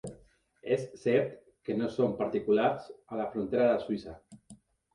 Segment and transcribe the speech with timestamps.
[0.75, 1.35] És cert
[1.67, 4.21] que no són particulars a la frontera de Suïssa.